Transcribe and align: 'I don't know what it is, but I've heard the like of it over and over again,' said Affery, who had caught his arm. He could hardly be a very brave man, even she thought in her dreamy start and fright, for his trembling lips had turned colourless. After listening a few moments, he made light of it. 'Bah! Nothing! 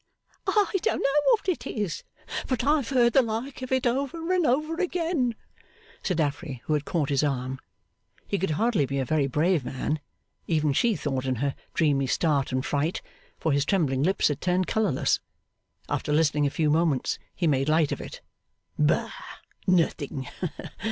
'I 0.47 0.73
don't 0.81 0.97
know 0.99 1.31
what 1.31 1.47
it 1.47 1.67
is, 1.67 2.03
but 2.47 2.63
I've 2.63 2.89
heard 2.89 3.13
the 3.13 3.21
like 3.21 3.61
of 3.61 3.71
it 3.71 3.85
over 3.85 4.33
and 4.33 4.47
over 4.47 4.77
again,' 4.81 5.35
said 6.01 6.19
Affery, 6.19 6.59
who 6.65 6.73
had 6.73 6.85
caught 6.85 7.09
his 7.09 7.23
arm. 7.23 7.59
He 8.27 8.39
could 8.39 8.49
hardly 8.57 8.87
be 8.87 8.97
a 8.97 9.05
very 9.05 9.27
brave 9.27 9.63
man, 9.63 9.99
even 10.47 10.73
she 10.73 10.95
thought 10.95 11.25
in 11.27 11.35
her 11.35 11.53
dreamy 11.75 12.07
start 12.07 12.51
and 12.51 12.65
fright, 12.65 13.03
for 13.37 13.51
his 13.51 13.63
trembling 13.63 14.01
lips 14.01 14.29
had 14.29 14.41
turned 14.41 14.65
colourless. 14.65 15.19
After 15.87 16.11
listening 16.11 16.47
a 16.47 16.49
few 16.49 16.71
moments, 16.71 17.19
he 17.35 17.45
made 17.45 17.69
light 17.69 17.91
of 17.91 18.01
it. 18.01 18.21
'Bah! 18.79 19.11
Nothing! 19.67 20.27